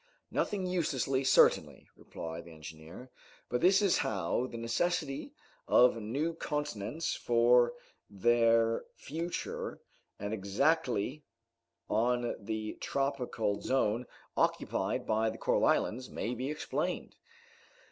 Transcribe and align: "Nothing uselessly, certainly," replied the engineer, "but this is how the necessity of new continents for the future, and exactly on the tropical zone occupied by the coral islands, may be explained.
"Nothing 0.31 0.65
uselessly, 0.65 1.23
certainly," 1.23 1.87
replied 1.95 2.45
the 2.45 2.53
engineer, 2.53 3.11
"but 3.49 3.61
this 3.61 3.83
is 3.83 3.99
how 3.99 4.47
the 4.47 4.57
necessity 4.57 5.35
of 5.67 5.97
new 5.97 6.33
continents 6.33 7.13
for 7.13 7.75
the 8.09 8.83
future, 8.95 9.79
and 10.17 10.33
exactly 10.33 11.23
on 11.87 12.33
the 12.39 12.79
tropical 12.81 13.61
zone 13.61 14.07
occupied 14.35 15.05
by 15.05 15.29
the 15.29 15.37
coral 15.37 15.65
islands, 15.65 16.09
may 16.09 16.33
be 16.33 16.49
explained. 16.49 17.15